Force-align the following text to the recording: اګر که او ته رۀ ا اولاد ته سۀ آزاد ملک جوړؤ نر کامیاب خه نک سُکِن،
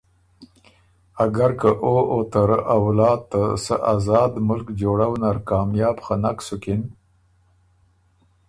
اګر 1.23 1.51
که 1.59 1.69
او 1.85 2.19
ته 2.31 2.41
رۀ 2.49 2.59
ا 2.75 2.75
اولاد 2.81 3.21
ته 3.31 3.41
سۀ 3.63 3.75
آزاد 3.93 4.31
ملک 4.47 4.67
جوړؤ 4.79 5.13
نر 5.21 5.37
کامیاب 5.49 5.97
خه 6.05 6.15
نک 6.23 6.37
سُکِن، 6.47 6.81